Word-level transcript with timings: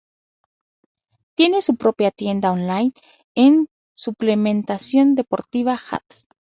Tiene 1.35 1.61
su 1.61 1.75
propia 1.75 2.09
tienda 2.09 2.51
online 2.51 2.93
de 3.35 3.67
suplementación 3.93 5.13
deportiva 5.13 5.75
"Hades". 5.79 6.27